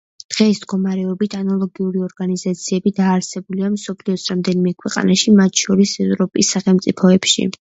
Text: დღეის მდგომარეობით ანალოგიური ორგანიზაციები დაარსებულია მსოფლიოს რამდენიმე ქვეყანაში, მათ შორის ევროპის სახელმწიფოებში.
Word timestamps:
დღეის 0.33 0.59
მდგომარეობით 0.59 1.35
ანალოგიური 1.39 2.01
ორგანიზაციები 2.07 2.93
დაარსებულია 3.01 3.69
მსოფლიოს 3.75 4.25
რამდენიმე 4.33 4.75
ქვეყანაში, 4.81 5.37
მათ 5.43 5.63
შორის 5.67 5.95
ევროპის 6.07 6.53
სახელმწიფოებში. 6.57 7.49